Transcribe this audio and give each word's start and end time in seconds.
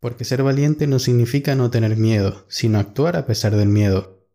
Porque 0.00 0.24
ser 0.24 0.42
valiente 0.42 0.86
no 0.86 0.98
significa 0.98 1.54
no 1.54 1.70
tener 1.70 1.96
miedo, 1.96 2.46
sino 2.48 2.78
actuar 2.78 3.16
a 3.16 3.26
pesar 3.26 3.54
del 3.54 3.68
miedo. 3.68 4.26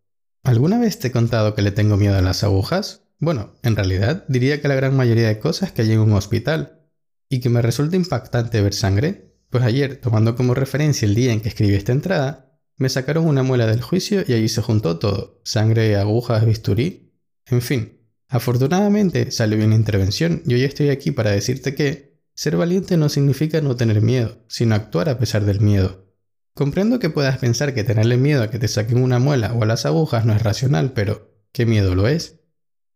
¿Alguna 0.44 0.80
vez 0.80 1.00
te 1.00 1.08
he 1.08 1.12
contado 1.12 1.56
que 1.56 1.64
le 1.64 1.72
tengo 1.72 1.98
miedo 1.98 2.16
a 2.16 2.22
las 2.22 2.44
agujas? 2.44 3.02
Bueno, 3.20 3.56
en 3.64 3.76
realidad 3.76 4.26
diría 4.28 4.62
que 4.62 4.68
la 4.68 4.76
gran 4.76 4.96
mayoría 4.96 5.28
de 5.28 5.40
cosas 5.40 5.72
que 5.72 5.82
hay 5.82 5.92
en 5.92 6.00
un 6.00 6.14
hospital. 6.14 6.84
¿Y 7.30 7.40
que 7.40 7.50
me 7.50 7.64
resulta 7.64 7.96
impactante 7.96 8.62
ver 8.62 8.76
sangre? 8.76 9.34
Pues 9.50 9.64
ayer, 9.64 10.00
tomando 10.00 10.36
como 10.36 10.54
referencia 10.54 11.08
el 11.08 11.16
día 11.16 11.34
en 11.34 11.42
que 11.42 11.50
escribí 11.50 11.74
esta 11.74 11.94
entrada, 11.94 12.60
me 12.78 12.90
sacaron 12.90 13.26
una 13.26 13.42
muela 13.42 13.66
del 13.66 13.82
juicio 13.82 14.24
y 14.28 14.34
allí 14.34 14.50
se 14.50 14.62
juntó 14.62 15.00
todo. 15.00 15.42
Sangre, 15.44 15.96
agujas, 15.96 16.46
bisturí. 16.46 17.14
En 17.48 17.62
fin, 17.62 18.02
afortunadamente 18.28 19.32
salió 19.32 19.58
bien 19.58 19.72
la 19.72 19.78
intervención 19.78 20.44
y 20.46 20.54
hoy 20.54 20.64
estoy 20.64 20.90
aquí 20.90 21.12
para 21.12 21.32
decirte 21.32 21.74
que 21.74 22.15
ser 22.36 22.58
valiente 22.58 22.98
no 22.98 23.10
significa 23.10 23.62
no 23.62 23.76
tener 23.76 24.02
miedo, 24.02 24.38
sino 24.48 24.76
actuar 24.76 25.10
a 25.10 25.18
pesar 25.18 25.46
del 25.46 25.62
miedo. 25.62 26.14
Comprendo 26.54 27.00
que 27.00 27.10
puedas 27.10 27.38
pensar 27.38 27.74
que 27.74 27.84
tenerle 27.84 28.18
miedo 28.18 28.44
a 28.44 28.50
que 28.50 28.60
te 28.60 28.68
saquen 28.68 29.02
una 29.02 29.20
muela 29.20 29.54
o 29.54 29.64
a 29.64 29.66
las 29.66 29.86
agujas 29.86 30.26
no 30.26 30.34
es 30.34 30.44
racional, 30.44 30.94
pero 30.94 31.34
¿qué 31.52 31.66
miedo 31.66 31.96
lo 31.96 32.08
es? 32.08 32.42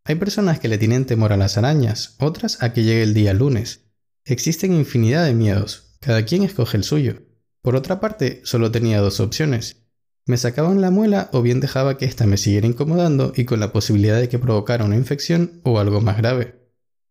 Hay 0.06 0.16
personas 0.16 0.60
que 0.60 0.68
le 0.68 0.78
tienen 0.78 1.06
temor 1.06 1.34
a 1.34 1.38
las 1.38 1.58
arañas, 1.58 2.16
otras 2.20 2.62
a 2.64 2.74
que 2.74 2.84
llegue 2.84 3.04
el 3.04 3.14
día 3.14 3.34
lunes. 3.34 3.92
Existen 4.26 4.74
infinidad 4.74 5.26
de 5.26 5.34
miedos, 5.34 5.98
cada 6.00 6.24
quien 6.24 6.44
escoge 6.44 6.78
el 6.78 6.84
suyo. 6.84 7.22
Por 7.62 7.76
otra 7.76 8.00
parte, 8.00 8.42
solo 8.44 8.72
tenía 8.72 9.02
dos 9.02 9.20
opciones. 9.20 9.84
Me 10.26 10.38
sacaban 10.38 10.82
la 10.82 10.92
muela 10.92 11.30
o 11.34 11.42
bien 11.42 11.60
dejaba 11.60 11.98
que 11.98 12.06
ésta 12.06 12.28
me 12.28 12.38
siguiera 12.38 12.68
incomodando 12.68 13.34
y 13.36 13.46
con 13.46 13.60
la 13.60 13.74
posibilidad 13.74 14.20
de 14.20 14.30
que 14.30 14.40
provocara 14.40 14.86
una 14.86 14.96
infección 14.96 15.62
o 15.64 15.80
algo 15.80 16.02
más 16.02 16.18
grave. 16.18 16.59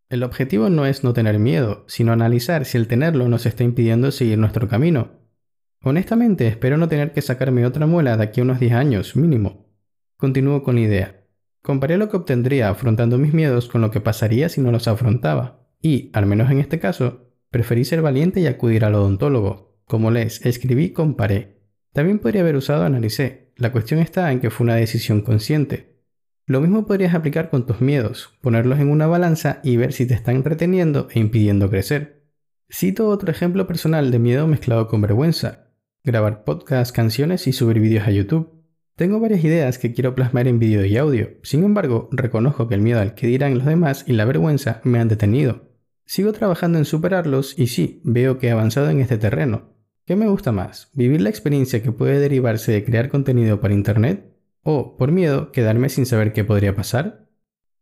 El 0.09 0.23
objetivo 0.23 0.71
no 0.71 0.87
es 0.87 1.03
no 1.03 1.13
tener 1.13 1.37
miedo, 1.37 1.85
sino 1.87 2.11
analizar 2.11 2.65
si 2.65 2.77
el 2.77 2.87
tenerlo 2.87 3.29
nos 3.29 3.45
está 3.45 3.63
impidiendo 3.63 4.11
seguir 4.11 4.39
nuestro 4.39 4.67
camino. 4.67 5.11
Honestamente, 5.83 6.47
espero 6.47 6.77
no 6.77 6.89
tener 6.89 7.13
que 7.13 7.21
sacarme 7.21 7.63
otra 7.63 7.85
muela 7.85 8.17
de 8.17 8.23
aquí 8.23 8.39
a 8.39 8.43
unos 8.43 8.59
10 8.59 8.73
años, 8.73 9.15
mínimo. 9.15 9.67
Continúo 10.17 10.63
con 10.63 10.75
la 10.75 10.81
idea. 10.81 11.25
Comparé 11.61 11.97
lo 11.97 12.09
que 12.09 12.17
obtendría 12.17 12.69
afrontando 12.69 13.19
mis 13.19 13.35
miedos 13.35 13.69
con 13.69 13.81
lo 13.81 13.91
que 13.91 14.01
pasaría 14.01 14.49
si 14.49 14.61
no 14.61 14.71
los 14.71 14.87
afrontaba, 14.87 15.67
y, 15.79 16.09
al 16.13 16.25
menos 16.25 16.49
en 16.49 16.59
este 16.59 16.79
caso, 16.79 17.29
preferí 17.51 17.85
ser 17.85 18.01
valiente 18.01 18.41
y 18.41 18.47
acudir 18.47 18.85
al 18.85 18.95
odontólogo. 18.95 19.79
Como 19.85 20.09
les 20.09 20.43
escribí, 20.43 20.89
comparé. 20.89 21.61
También 21.93 22.17
podría 22.17 22.41
haber 22.41 22.55
usado 22.55 22.83
analicé. 22.83 23.53
La 23.57 23.71
cuestión 23.71 23.99
está 23.99 24.31
en 24.31 24.39
que 24.39 24.49
fue 24.49 24.63
una 24.63 24.75
decisión 24.75 25.21
consciente. 25.21 25.88
Lo 26.49 26.61
mismo 26.61 26.87
podrías 26.87 27.13
aplicar 27.13 27.51
con 27.51 27.67
tus 27.67 27.79
miedos, 27.79 28.35
ponerlos 28.41 28.79
en 28.79 28.89
una 28.89 29.05
balanza 29.05 29.59
y 29.63 29.77
ver 29.77 29.93
si 29.93 30.07
te 30.07 30.15
están 30.15 30.43
reteniendo 30.43 31.07
e 31.11 31.19
impidiendo 31.19 31.69
crecer. 31.69 32.23
Cito 32.71 33.07
otro 33.07 33.29
ejemplo 33.29 33.67
personal 33.67 34.09
de 34.09 34.17
miedo 34.17 34.47
mezclado 34.47 34.87
con 34.87 34.99
vergüenza. 34.99 35.67
Grabar 36.03 36.43
podcasts, 36.45 36.91
canciones 36.91 37.45
y 37.45 37.53
subir 37.53 37.79
vídeos 37.79 38.07
a 38.07 38.09
YouTube. 38.09 38.49
Tengo 38.95 39.19
varias 39.19 39.43
ideas 39.43 39.77
que 39.77 39.93
quiero 39.93 40.15
plasmar 40.15 40.47
en 40.47 40.57
vídeo 40.57 40.83
y 40.83 40.97
audio, 40.97 41.29
sin 41.43 41.63
embargo, 41.63 42.09
reconozco 42.11 42.67
que 42.67 42.73
el 42.73 42.81
miedo 42.81 42.99
al 42.99 43.13
que 43.13 43.27
dirán 43.27 43.53
los 43.53 43.67
demás 43.67 44.05
y 44.07 44.13
la 44.13 44.25
vergüenza 44.25 44.81
me 44.83 44.97
han 44.97 45.07
detenido. 45.07 45.69
Sigo 46.07 46.33
trabajando 46.33 46.79
en 46.79 46.85
superarlos 46.85 47.59
y 47.59 47.67
sí, 47.67 48.01
veo 48.03 48.39
que 48.39 48.47
he 48.47 48.51
avanzado 48.51 48.89
en 48.89 49.01
este 49.01 49.19
terreno. 49.19 49.75
¿Qué 50.03 50.15
me 50.15 50.27
gusta 50.27 50.51
más? 50.51 50.89
¿Vivir 50.95 51.21
la 51.21 51.29
experiencia 51.29 51.83
que 51.83 51.91
puede 51.91 52.19
derivarse 52.19 52.71
de 52.71 52.83
crear 52.83 53.09
contenido 53.09 53.61
para 53.61 53.75
Internet? 53.75 54.38
¿O, 54.63 54.97
por 54.97 55.11
miedo, 55.11 55.51
quedarme 55.51 55.89
sin 55.89 56.05
saber 56.05 56.33
qué 56.33 56.43
podría 56.43 56.75
pasar? 56.75 57.29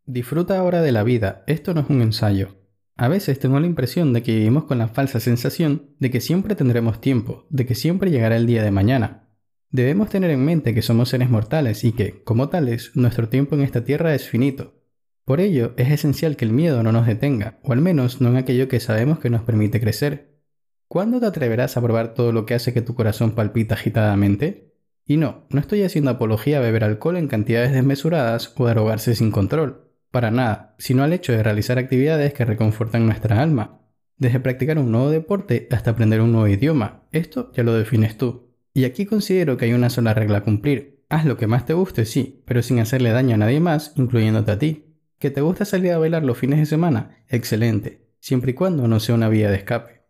Disfruta 0.06 0.58
ahora 0.58 0.82
de 0.82 0.92
la 0.92 1.04
vida, 1.04 1.44
esto 1.48 1.74
no 1.74 1.82
es 1.82 1.90
un 1.90 2.02
ensayo. 2.02 2.58
A 2.96 3.08
veces 3.08 3.40
tengo 3.40 3.60
la 3.60 3.68
impresión 3.68 4.14
de 4.14 4.24
que 4.24 4.34
vivimos 4.34 4.64
con 4.64 4.78
la 4.78 4.88
falsa 4.88 5.20
sensación 5.20 5.96
de 6.00 6.10
que 6.10 6.22
siempre 6.22 6.56
tendremos 6.56 7.02
tiempo, 7.02 7.46
de 7.50 7.66
que 7.66 7.76
siempre 7.76 8.10
llegará 8.10 8.38
el 8.38 8.48
día 8.48 8.64
de 8.64 8.72
mañana. 8.72 9.30
Debemos 9.70 10.10
tener 10.10 10.32
en 10.32 10.46
mente 10.46 10.74
que 10.74 10.82
somos 10.82 11.10
seres 11.10 11.30
mortales 11.30 11.84
y 11.84 11.92
que, 11.92 12.24
como 12.24 12.50
tales, 12.50 12.92
nuestro 12.96 13.28
tiempo 13.28 13.56
en 13.56 13.62
esta 13.62 13.84
tierra 13.84 14.16
es 14.16 14.28
finito. 14.28 14.82
Por 15.26 15.42
ello, 15.42 15.74
es 15.78 15.92
esencial 15.92 16.38
que 16.38 16.46
el 16.46 16.54
miedo 16.54 16.82
no 16.84 16.92
nos 16.92 17.06
detenga, 17.06 17.60
o 17.64 17.74
al 17.74 17.82
menos 17.82 18.22
no 18.22 18.30
en 18.30 18.38
aquello 18.38 18.70
que 18.70 18.80
sabemos 18.80 19.20
que 19.20 19.30
nos 19.30 19.42
permite 19.42 19.82
crecer. 19.82 20.40
¿Cuándo 20.88 21.20
te 21.20 21.26
atreverás 21.26 21.76
a 21.76 21.82
probar 21.82 22.14
todo 22.14 22.32
lo 22.32 22.46
que 22.46 22.54
hace 22.54 22.74
que 22.74 22.82
tu 22.82 22.96
corazón 22.96 23.32
palpita 23.32 23.76
agitadamente? 23.76 24.67
Y 25.08 25.16
no, 25.16 25.46
no 25.50 25.62
estoy 25.62 25.84
haciendo 25.84 26.12
apología 26.12 26.58
a 26.58 26.62
beber 26.62 26.84
alcohol 26.84 27.16
en 27.16 27.30
cantidades 27.30 27.72
desmesuradas 27.72 28.54
o 28.58 28.68
a 28.68 28.72
drogarse 28.72 29.16
sin 29.16 29.32
control, 29.32 29.90
para 30.12 30.32
nada, 30.32 30.76
sino 30.80 31.04
al 31.04 31.14
hecho 31.14 31.32
de 31.32 31.44
realizar 31.44 31.78
actividades 31.78 32.34
que 32.34 32.44
reconfortan 32.44 33.06
nuestra 33.06 33.42
alma. 33.42 33.80
Desde 34.18 34.42
practicar 34.42 34.78
un 34.78 34.92
nuevo 34.92 35.10
deporte 35.10 35.70
hasta 35.72 35.92
aprender 35.92 36.20
un 36.20 36.34
nuevo 36.34 36.48
idioma, 36.50 37.04
esto 37.12 37.52
ya 37.54 37.64
lo 37.64 37.74
defines 37.74 38.18
tú. 38.18 38.52
Y 38.74 38.84
aquí 38.84 39.06
considero 39.06 39.56
que 39.56 39.66
hay 39.66 39.74
una 39.74 39.90
sola 39.90 40.14
regla 40.14 40.40
a 40.40 40.44
cumplir. 40.44 41.06
Haz 41.08 41.24
lo 41.24 41.38
que 41.38 41.48
más 41.48 41.66
te 41.66 41.74
guste, 41.74 42.06
sí, 42.06 42.44
pero 42.46 42.62
sin 42.62 42.80
hacerle 42.80 43.12
daño 43.12 43.36
a 43.36 43.38
nadie 43.38 43.62
más, 43.62 43.94
incluyéndote 43.96 44.52
a 44.52 44.60
ti. 44.60 44.84
¿Que 45.20 45.32
te 45.32 45.42
gusta 45.42 45.64
salir 45.64 45.94
a 45.94 45.98
bailar 46.00 46.24
los 46.24 46.38
fines 46.38 46.60
de 46.60 46.66
semana? 46.66 47.24
Excelente, 47.30 48.10
siempre 48.20 48.52
y 48.52 48.56
cuando 48.56 48.88
no 48.90 49.00
sea 49.00 49.16
una 49.16 49.30
vía 49.30 49.50
de 49.50 49.56
escape. 49.56 50.02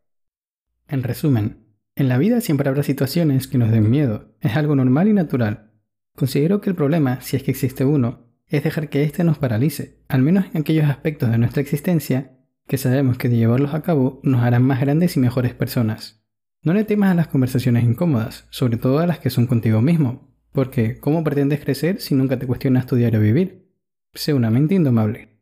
En 0.88 1.04
resumen, 1.04 1.67
en 1.98 2.10
la 2.10 2.20
vida 2.20 2.42
siempre 2.42 2.70
habrá 2.70 2.84
situaciones 2.84 3.48
que 3.48 3.58
nos 3.58 3.72
den 3.72 3.90
miedo, 3.90 4.36
es 4.40 4.56
algo 4.56 4.76
normal 4.76 5.08
y 5.08 5.14
natural. 5.14 5.72
Considero 6.16 6.62
que 6.62 6.70
el 6.70 6.76
problema, 6.76 7.22
si 7.22 7.36
es 7.36 7.42
que 7.44 7.50
existe 7.50 7.86
uno, 7.86 8.28
es 8.48 8.64
dejar 8.64 8.90
que 8.90 9.02
éste 9.02 9.24
nos 9.24 9.40
paralice, 9.40 9.98
al 10.08 10.22
menos 10.22 10.46
en 10.54 10.62
aquellos 10.62 10.86
aspectos 10.86 11.32
de 11.32 11.40
nuestra 11.40 11.62
existencia 11.62 12.38
que 12.68 12.78
sabemos 12.78 13.18
que 13.18 13.30
de 13.30 13.38
llevarlos 13.38 13.74
a 13.74 13.82
cabo 13.82 14.20
nos 14.22 14.44
harán 14.44 14.62
más 14.62 14.80
grandes 14.80 15.18
y 15.18 15.20
mejores 15.20 15.56
personas. 15.56 16.24
No 16.62 16.74
le 16.74 16.84
temas 16.84 17.12
a 17.12 17.16
las 17.16 17.30
conversaciones 17.30 17.84
incómodas, 17.84 18.46
sobre 18.52 18.78
todo 18.78 19.00
a 19.00 19.08
las 19.08 19.18
que 19.18 19.32
son 19.32 19.48
contigo 19.48 19.82
mismo, 19.82 20.36
porque 20.52 21.00
¿cómo 21.00 21.24
pretendes 21.24 21.62
crecer 21.62 22.00
si 22.00 22.14
nunca 22.14 22.38
te 22.38 22.46
cuestionas 22.46 22.86
tu 22.86 22.96
diario 22.96 23.20
vivir? 23.20 23.72
Sé 24.14 24.36
una 24.36 24.52
mente 24.52 24.76
indomable. 24.76 25.37